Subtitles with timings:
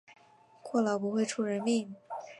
[0.63, 1.93] 过劳不会出人命